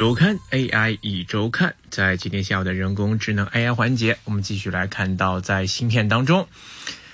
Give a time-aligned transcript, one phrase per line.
[0.00, 6.48] 周刊 AI 一周看，在今天下午的人工智能 AI 环节，我们继续来看到在芯片当中，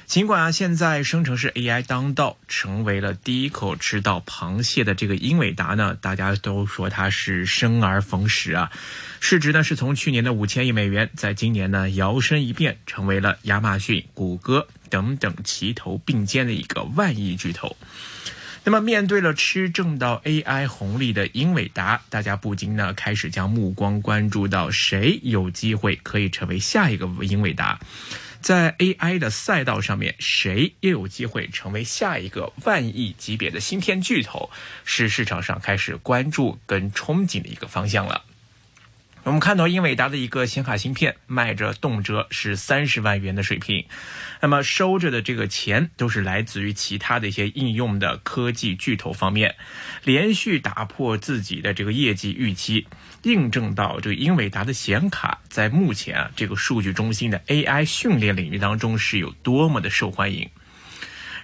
[0.07, 8.71] 尽管啊现在生成式 AI 当道，成为了第一口吃到螃蟹的这个英伟达呢，大家都说它是生而逢时啊，
[9.19, 17.77] 市值呢是从去年的五千亿美元，在今年呢摇身一变成为了亚马逊、谷歌等等齐头并肩的一个万亿巨头。
[18.69, 27.79] 那么，面对了吃正到 AI 红利的英伟达，大家不禁呢开始将目光关注到谁有机会可以成为下一个英伟达，
[28.41, 34.51] 在 AI 的赛道上面，谁又有机会成为下一个万亿级别的芯片巨头，
[34.85, 38.25] 是市场上开始关注跟憧憬的一个方向了。
[39.27, 43.85] 我们看到英伟达的一个显卡芯片卖着动辄是三十万元的水平，
[44.41, 49.57] 那么收着的这个钱都是来自于其他的一些应用的科技巨头方面，
[50.05, 52.87] 连续打破自己的这个业绩预期，
[53.25, 60.49] 印证到这个英伟达的显卡在目前啊这个数据中心的 AI 训练领域当中是有多么的受欢迎。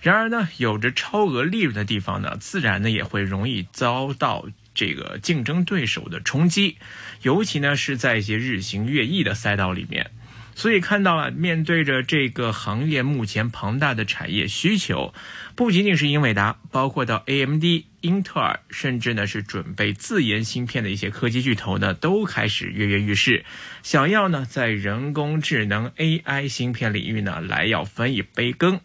[0.02, 4.46] 然而呢，有着超额利润的地方呢，自然呢也会容易遭到。
[4.74, 6.76] 这个竞争对手的冲击，
[7.22, 10.10] 尤其呢是在一些日新月异的赛道里面，
[10.54, 15.12] 所以看到了面对着这个行业目前庞大的产业需求，
[15.54, 17.64] 不仅仅是英伟达，包括到 AMD、
[18.00, 23.44] 英特尔，甚至呢是准备自研芯片的一些科技巨头呢，都开始跃跃欲试，
[23.82, 28.80] 想要呢在人工智能 AI 芯片领域呢来要分一杯羹。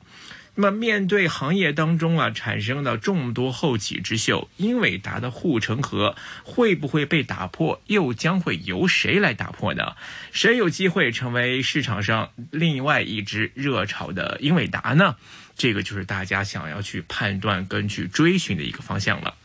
[0.59, 7.79] 那么，面对行业当中啊产生的众多后起之秀，英伟达的护城河会不会被打破？
[7.85, 9.93] 又将会由谁来打破呢？
[10.31, 15.15] 谁有机会成为市场上另外一只热炒的英伟达呢？
[15.55, 19.35] 这个就是大家想要去判断跟去追寻的一个方向了。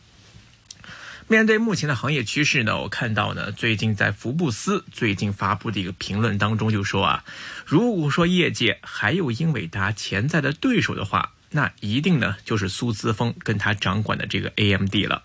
[1.27, 7.23] 面对目前的行业趋势呢，我看到呢，最近在福布斯最近发布的一个评论当中就说啊，
[7.65, 15.23] 如果说业界还有英伟达潜在的对手的话，那一定呢就是苏姿峰跟他掌管的这个 AMD 了。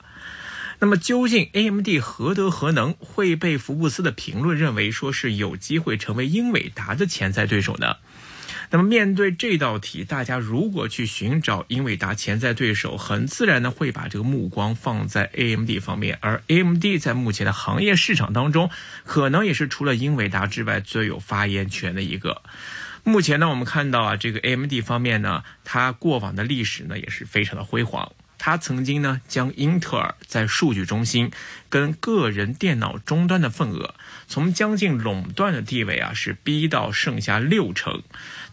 [0.80, 7.96] 那么究竟 AMD 何德何能会被福布斯的评论认为说是有机会成为英伟达的潜在对手呢？
[8.70, 18.70] 那么面对这道题，大家如果去寻找英伟达潜在对手，很自然的会把这个目光放在 AMD 方面，而 AMD 在目前的行业市场当中，
[19.04, 22.42] 可能也是除了英伟达之外最有发言权的一个。
[23.04, 28.12] 目前呢，我们看到啊，这个 AMD 方面呢，它过往的历史呢也是非常的辉煌。
[28.38, 31.30] 他曾经呢，将英特尔在数据中心
[31.68, 33.94] 跟个人电脑终端的份额，
[34.28, 38.02] 从将近垄断的地位啊，是逼到剩下六成。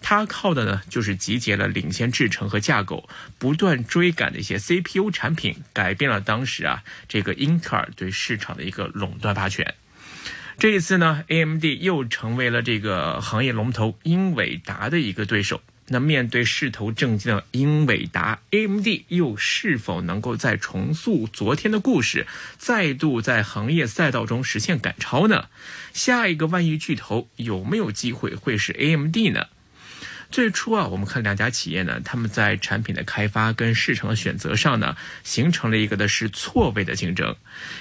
[0.02, 3.08] 他靠的呢，就是集结了领先制程和架构，
[3.38, 9.76] 不断追赶的一些 CPU 产品，改变了当时啊，这个英特尔对市场的一个垄断霸权。
[10.58, 15.62] 这一次呢，AMD 又成为了这个行业龙头英伟达的一个对手。
[15.88, 22.26] 那面对势头正劲的英伟达，AMD 又是否能够再重塑昨天的故事，
[22.58, 25.50] 再度在行业赛道中实现赶超呢？
[25.94, 29.48] 下一个万亿巨头有没有机会会是 AMD 呢？
[30.36, 37.34] 最初啊，我们看两家企业呢，他们在产品的开发跟市场的选择上呢，形成了一个的是错位的竞争。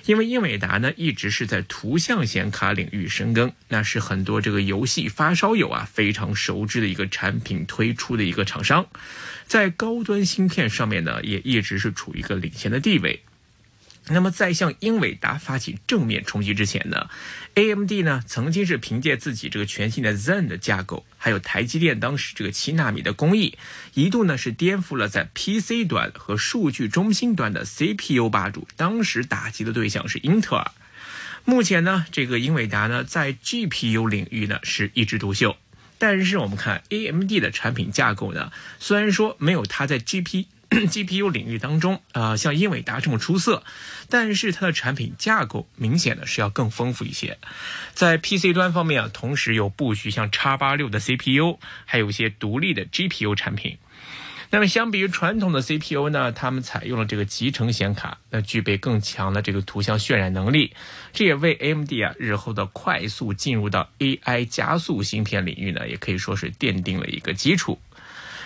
[0.06, 8.86] 因为英伟达呢，一直是在图像显卡领域深耕，那是很多这个游戏发烧友啊非常熟知的一个产品推出的一个厂商，
[9.48, 13.20] 在高端芯片上面呢，也一直是处于一个领先的地位。
[14.08, 17.08] 那么，在向英伟达发起正面冲击之前呢
[17.54, 23.56] ，AMD 呢曾经是凭借自己这个全新的 Zen 的架构，还有台积电当时这个七纳米的工艺，
[23.94, 28.68] 一度呢是颠覆了在 PC 端和数据中心端的 CPU 霸主。
[28.76, 30.70] 当时打击的对象是英特尔。
[31.46, 35.56] 目前呢，这个英伟达呢在 GPU 领域呢是一枝独秀，
[35.96, 40.44] 但是我们看 AMD 的产品架构呢，虽然说没有它在 GP。
[40.90, 43.62] GPU 领域当中，啊，像英伟达这么出色，
[44.08, 47.38] 但是它的产品架构明显的是要更丰富一些。
[47.92, 53.78] 在 PC 端方面啊，同时有布局像叉八六的 CPU，还有一些独立的 GPU 产品。
[54.50, 60.72] 那么相比于传统的 CPU 呢，他们采用了这个集成显卡，那具备更强的这个图像渲染能力，
[61.12, 67.80] 这也为 AMD 啊日后的快速进入到 AI 加速芯片领域呢，也可以说是奠定了一个基础。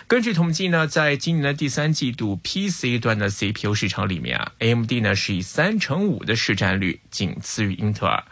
[0.08, 8.24] 根据统计呢，在今年的第三季度 PC 端的 CPU 市场里面啊，AMD 呢是以三成五的市占率仅次于英特尔。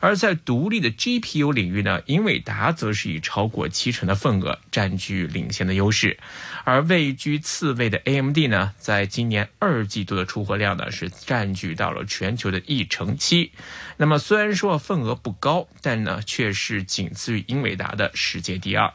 [0.00, 6.18] 而在独立的 GPU 领域呢，英伟达则是以超过七成的份额占据领先的优势，
[6.64, 13.52] 而位居次位的 AMD 呢，在今年二季度的出货量呢是占据到了全球的一成七。
[13.98, 18.90] 那么虽然说份额不高，但呢却是仅次于英伟达的世界第二。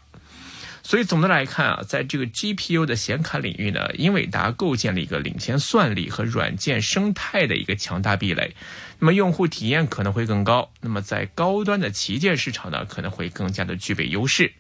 [0.86, 8.54] 所以总的来看啊，在这个 GPU 的显卡领域呢，英伟达构建了一个领先算力和软件生态的一个强大壁垒，
[9.00, 14.52] 那么用户体验可能会更高，那么在高端的旗舰市场呢，可能会更加的具备优势。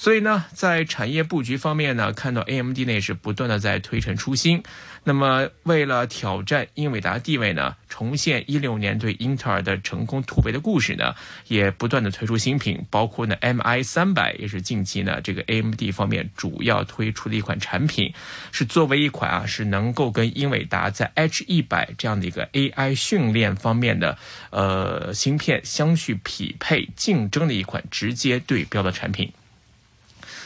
[0.00, 4.62] 所以呢，在产业布局方面呢，看到 AMD 呢是不断的在推陈出新。
[5.04, 11.14] 那么，为了挑战英伟达地位呢，重现一六年对英特尔的成功突围的故事呢，
[11.48, 18.14] 也不断的推出新品，包括呢 MI 三百也是近期呢这个 AMD 方面主要推出的一款产品，
[18.52, 24.16] 是作为一款啊是能够跟英伟达在 H 一百这样的一个 AI 训练方面的
[24.48, 29.30] 呃芯片相续匹配竞争的一款直接对标的产品。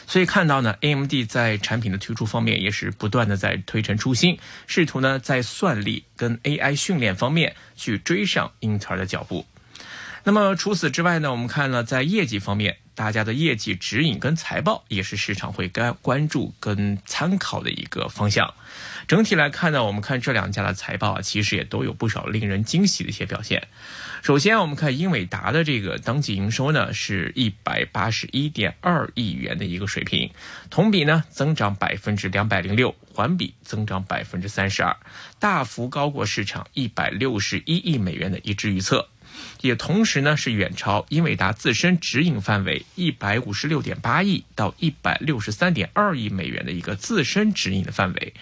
[0.07, 9.47] 所以看到呢，AMD 在产品的推出方面也是不断的在推陈出新，试图呢在算力跟 AI 训练方面去追上英特尔的脚步。
[10.25, 18.55] 那么除此之外呢，我们看了在业绩方面，大家的业绩指引跟财报也是市场会关关注跟参考的一个方向。
[19.07, 23.69] 整体来看呢，我们看这两家的财报啊，其实也都有不少令人惊喜的一些表现。
[24.23, 30.31] 首先，我们看英伟达的这个当季营收呢，是一百八十一点二亿元的一个水平，
[30.71, 34.97] 同比呢增长百分之两百零六，环比增长百分之三十二，
[35.39, 39.09] 大幅高过市场一百六十一亿美元的一致预测。
[39.61, 48.35] 也同时呢，是远超英伟达自身指引范围一百五十六点八亿到一百六十三点二亿美元的一个自身指引的范围。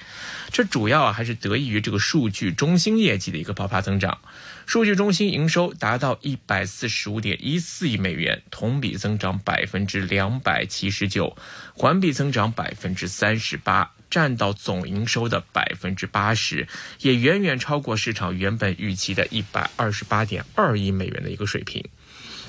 [0.51, 4.19] 这主要啊还是得益于这个数据中心业绩的一个爆发增长。
[4.67, 11.37] 数据中心营收达到一百四十五点一四亿美元，同比增长百分之两百七十九，
[11.75, 13.93] 环比增长百分之三十八。
[14.13, 16.69] 占到总营收的百分之八十，
[17.01, 21.83] 也远远超过市场原本预期的一百二十八点二亿美元的一个水平。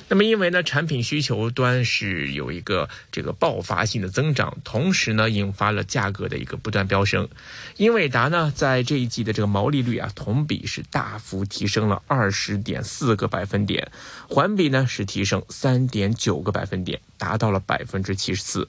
[0.10, 7.30] 那么，因为呢，产品需求端是有一个这个爆发性的增长，同时呢，引发了价格的一个不断飙升。
[7.78, 13.90] 英伟达呢，在这一季的这个毛利率啊，同比是大幅提升了二十点四个百分点，
[14.28, 18.68] 环比呢是提升三点九个百分点，达到了百分之七十四。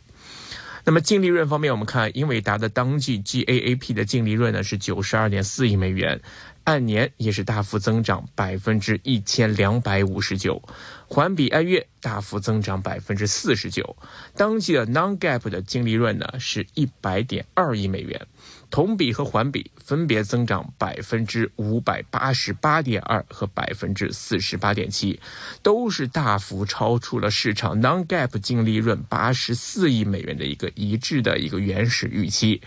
[0.84, 6.20] 那么净利润方面，我们看英伟达的当季 GAAP 的净利润呢是九十二点四亿美元，
[6.64, 10.62] 按年也是大幅增长百分之一千两百五十九，
[11.06, 13.96] 环比按月大幅增长百分之四十九。
[14.34, 18.26] 当季的 Non-GAAP 的净利润呢是一百点二亿美元。
[18.70, 25.20] 同比和环比分别增长百分之五百八十八点二和百分之四十八点七，
[25.62, 32.62] 都是大幅超出了市场 non-GAAP 净利润八十四亿美元的一个一致的一个原始预期。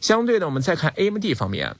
[0.00, 1.76] 相对的，我们再看 AMD 方面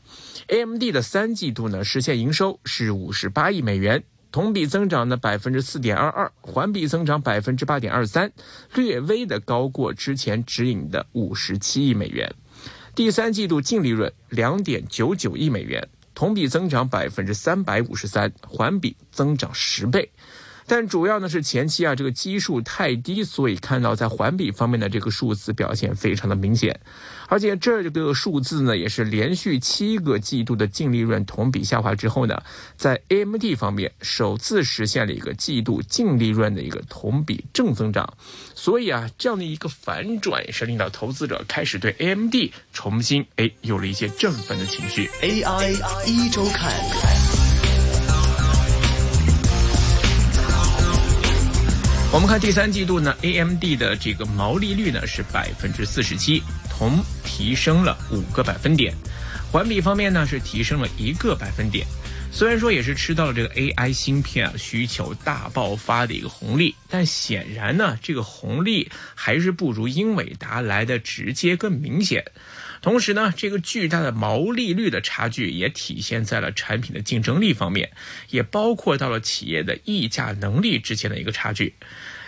[0.48, 4.02] ，AMD 的三季度呢实现营收是五十八亿美元，
[4.32, 8.32] 同比增长呢百分之四点二二，环比增长百分之八点二三，
[8.74, 12.34] 略微的高过之前指引的五十七亿美元。
[12.94, 20.10] 第三季度净利润两点九九亿美元，同比增长百分之三百五十三，环比增长十倍。
[20.66, 26.80] 但主要呢是前期啊这个基数太低，所以看到在环比方面的这个数字表现非常的明显，
[27.28, 32.42] 而且这个数字呢也是连续七个季度的净利润同比下滑之后呢，
[32.76, 38.14] 在 AMD 方面首次实现了一个季度净利润的一个同比正增长，
[38.54, 42.34] 所以啊这样的一个反转也是令到投资者开始对 AMD
[42.72, 45.10] 重新哎有了一些振奋的情绪。
[45.20, 45.72] AI
[46.06, 47.33] 一周看。
[52.14, 56.40] 我们看第三季度呢，AMD 的这个毛利率呢是百分之四十七，
[56.70, 58.94] 同提升了五个百分点，
[59.50, 61.84] 环比方面呢是提升了一个百分点。
[62.30, 72.24] 虽然说也是吃到了这个 AI 芯片啊需求大爆发的一个红利，但显然呢这个红利还是不如英伟达来的直接更明显。
[72.84, 77.90] 同时呢，这个巨大的毛利率的差距也体现在了产品的竞争力方面，
[78.28, 81.72] 也包括到了企业的议价能力之间的一个差距。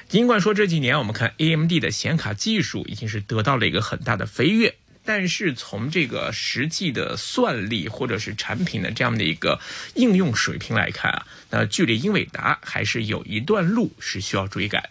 [0.08, 9.60] 尽管说这几年我们看 AMD 的显卡技术已经是得到了一个很大的飞跃，但是从这个实际的算力或者是产品的这样的一个
[9.94, 14.88] 应用水平来看啊，那距离英伟达还是有一段路是需要追赶。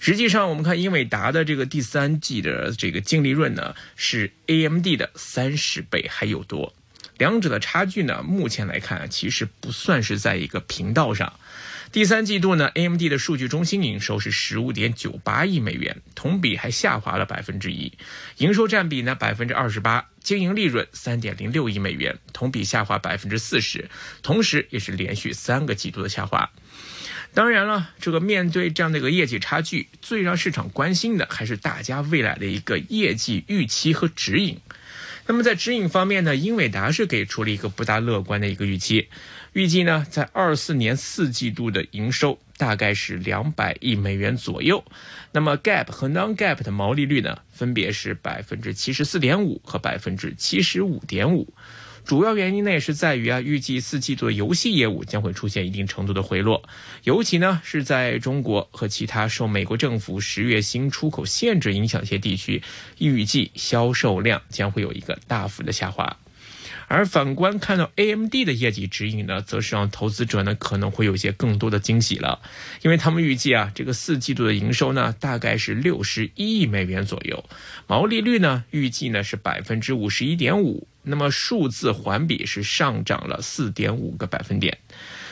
[0.00, 6.74] 实际上，我们看英伟达的这个第三季的这个净利润呢，是 AMD 的三十倍还有多。
[7.18, 11.38] 两者的差距呢，目前来看其实不算是在一个频道上。
[11.92, 17.92] 第三季度呢，AMD 的数据中心营收是十五点九八亿美元，同比还下滑了百分之一，
[18.38, 23.90] 营收占比呢百分之二十八，经营利润三点零六亿美元，同比下滑百分之四十，
[24.22, 26.50] 同时也是连续三个季度的下滑。
[27.32, 34.58] 当然了，这个面对这样的一个业绩差距，最让市场关心的还是大家未来的一个业绩预期和指引。
[35.26, 39.08] 那么在指引方面呢，英伟达是给出了一个不大乐观的一个预期。
[39.52, 44.84] 预计呢，在二四年四季度的营收大概是两百亿美元左右。
[45.30, 51.52] 那么 GAAP 和 Non-GAAP 的毛利率呢，分别是百分之七十四点五和百分之七十五点五。
[52.04, 56.62] 主要原因呢，也是在于啊，预计四季度游戏业务将会出现一定程度的回落，
[57.04, 62.62] 尤其呢是在中国和其他受美国政府十月新出口限制影响一些地区，
[62.98, 66.16] 预计销售量将会有一个大幅的下滑。
[66.90, 72.40] 而反观看到 AMD 的业绩指引呢，则是让投资者呢可能会有些更多的惊喜了，
[72.82, 77.44] 因为他们预计啊，这个四季度的营收呢大概是六十一亿美元左右，
[77.86, 84.76] 毛利率呢预计呢是百分之五十一点五，那么数字环比是上涨了四点五个百分点。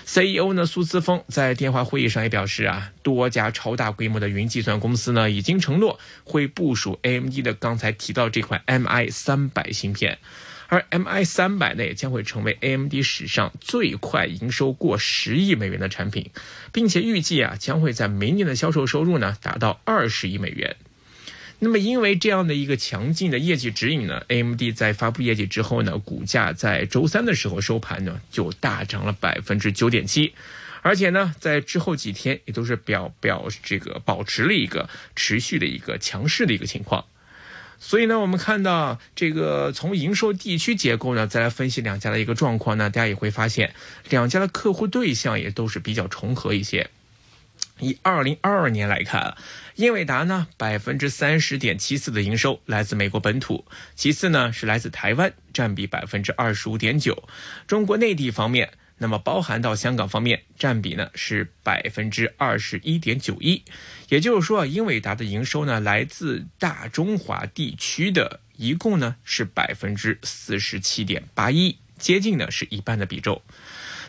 [0.05, 10.19] CEO 呢苏姿峰在电话会议上也表示啊，多家超大规模的云计算公司呢已经承诺会部署 AMD 的刚才提到这款 MI 三百芯片。
[10.69, 16.31] 而 MI 三百呢，也将会成为 AMD 史上最快营收过十亿美元的产品，
[16.73, 20.77] 并且预计啊，将会在明年的销售收入呢达到二十亿美元。
[21.61, 30.35] 那么，因为这样的一个强劲的业绩指引呢，AMD 在发布业绩之后呢，股价在周三的时候收盘呢就大涨了百分之九点七，
[30.83, 37.07] 而且呢，在之后几天也都是表表这个保持了一个持续的一个强势的一个情况。
[37.81, 43.73] 所以呢，我们看到这个从营收地区结构呢，再来分析两家的一个状况呢，大家也会发现，
[44.11, 46.91] 两家的客户对象也都是比较重合一些。
[47.81, 49.37] 以二零二二年来看，
[49.77, 57.29] 英伟达呢百分之三十点七四的营收来自美国本土，其次呢是来自台湾，占比百分之二十五点九。
[57.67, 58.71] 中国内地方面。
[58.99, 63.63] 那么包含到香港方面，占比呢是百分之二十一点九一，
[64.09, 73.41] 也就是说，英伟达的营收呢来自大中华地区的一共呢是百分之四十七点八一，接近呢是一半的比重。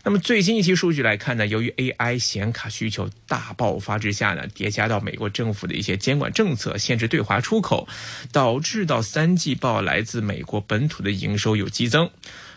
[0.01, 7.86] 那么最新一期数据来看呢，由于 AI 显卡需求大爆发之下呢，叠加到美国政府的一些监管政策限制对华出口，
[8.31, 12.10] 导致到三季报来自美国本土的营收有激增。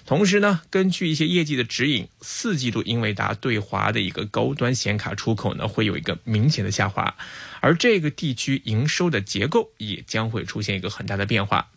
[0.04, 7.14] 同时呢，根据一些业绩的指引，四季度英伟达对华的一个高端显卡出口呢，会有一个明显的下滑，
[7.60, 11.70] 而这个地区营收的结构也将会出现一个很大的变化。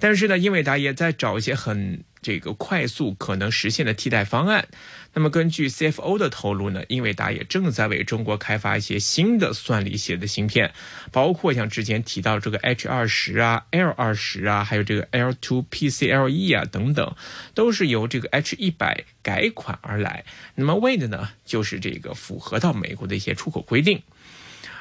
[0.00, 4.66] 但是呢，英伟达也在找一些很这个快速可能实现的替代方案。
[5.12, 10.72] 那么根据 CFO 的透露呢，英伟达也正在为中国开发一些新的算力系的芯片，
[11.12, 17.14] 包括像之前提到这个 H 二十啊、L 二十啊，还有这个 L two PCLE 啊等等，
[17.54, 20.24] 都是由这个 H 一百改款而来。
[20.56, 24.02] 那么为的呢，就是这个符合到美国的一些出口规定。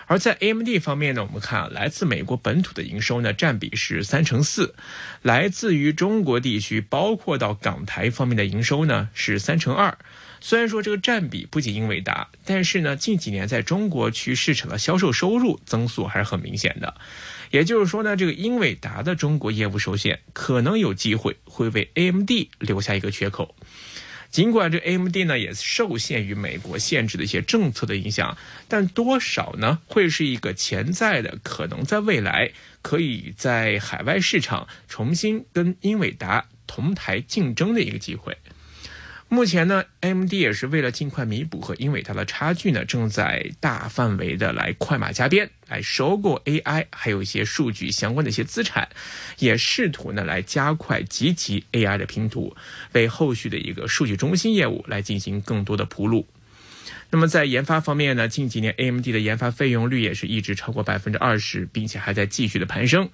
[0.08, 4.76] 而在 AMD 方面呢，我们看啊，来自美国本土的营收呢占比是三成四，
[5.22, 9.98] 来自于中国地区，包括到港台方面的营收呢是三成二。
[10.42, 16.96] 虽然说这个占比不及英伟达，但是呢，近几年在中国区市场的销售收入增速还是很明显的。
[17.50, 22.30] 也就是说呢，这个英伟达的中国业务受限，可能有机会会为 AMD
[22.60, 23.56] 留下一个缺口。
[24.34, 28.36] 尽管这 AMD 呢也受限于美国限制的一些政策的影响，
[28.68, 38.36] 但多少呢会是一个潜在的可能，在未来可以在海外市场重新跟英伟达同台竞争的一个机会。
[39.30, 48.88] 目前呢，AMD 也是为了尽快弥补和英伟达的差距呢，正在大范围的来快马加鞭，来收购 AI，还有一些数据相关的一些资产，
[49.40, 52.56] 也试图呢来加快集齐 AI 的拼图，
[52.92, 56.28] 为后续的一个数据中心业务来进行更多的铺路。
[57.14, 63.08] 那么在研发方面呢，近几年 AMD 的研发费用率也是一直超过百分之二十，并且还在继续的攀升。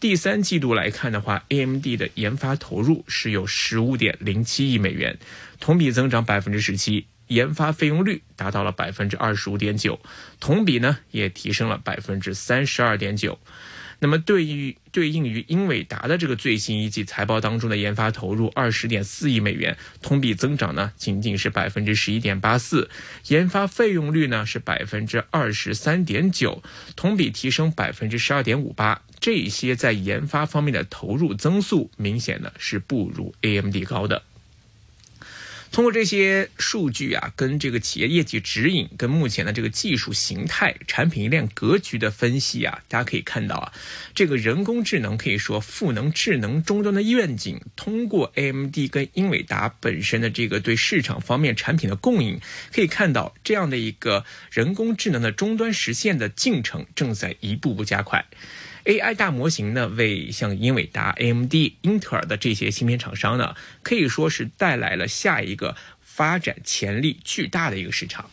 [0.00, 5.18] 第三季度来看的话，AMD 的研发投入是有十五点零七亿美元，
[5.60, 10.00] 同比增长百分之十七，研发费用率达到了百分之二十五点九，
[10.40, 13.38] 同比呢也提升了百分之三十二点九。
[14.02, 22.90] 那么对于对应于英伟达的这个最新一季财报当中的研发投入二十点四亿美元，同比增长呢仅仅是百分之十一点八四，
[23.28, 26.64] 研发费用率呢是百分之二十三点九，
[26.96, 29.00] 同比提升百分之十二点五八。
[29.20, 34.24] 这些在研发方面的投入增速，明显呢是不如 AMD 高的。
[35.72, 43.72] 通过这些数据啊，跟这个企业业绩指引，跟目前的这个技术形态、产品链格局的分析啊，大家可以看到啊，
[44.14, 52.38] 这个人工智能可以说赋能智能终端的愿景，通过 AMD 跟英伟达本身的这个对市场方面产品的供应，
[52.70, 58.26] 可以看到这样的一个人工智能的终端实现的进程正在一步步加快。
[58.84, 68.30] AI 大模型呢，为像英伟达、AMD、英特尔的这些芯片厂商呢，可以说是带来了下一个发展潜力巨大的一个市场。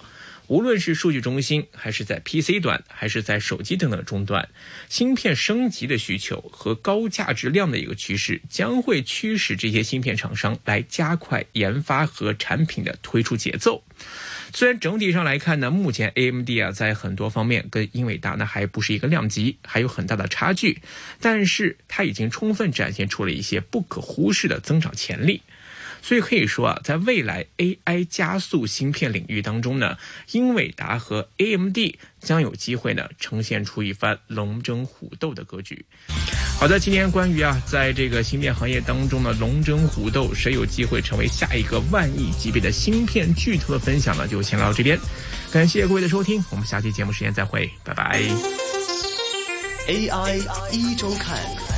[0.50, 4.50] 无论是数据中心，还是在 PC 端，还是在手机等等终端，
[4.90, 13.84] 芯片升级的需求和高价值量的一个趋势，将会驱使这些芯片厂商来加快研发和产品的推出节奏。
[14.52, 20.82] 虽然整体上来看呢，目前 AMD 啊在很多方面跟英伟达呢还不是一个量级，还有很大的差距，
[21.22, 25.44] 但是它已经充分展现出了一些不可忽视的增长潜力。
[26.02, 29.98] 所以可以说啊，在未来 AI 加速芯片领域当中呢，
[30.32, 31.78] 英伟达和 AMD
[32.20, 35.86] 将有机会呢呈现出一番龙争虎斗的格局。
[36.60, 45.00] 好的，今天关于啊，在这个芯片行业当中的龙争虎斗，谁有机会成为下一个万亿级别的芯片巨头的分享呢，就先聊到这边。
[45.52, 48.22] 感谢各位的收听，我们下期节目时间再会，拜拜。
[49.88, 50.42] AI
[50.72, 51.69] 一周看。